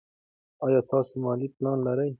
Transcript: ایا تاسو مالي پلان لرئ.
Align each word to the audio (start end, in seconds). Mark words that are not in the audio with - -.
ایا 0.65 0.81
تاسو 0.91 1.13
مالي 1.23 1.47
پلان 1.55 1.77
لرئ. 1.85 2.09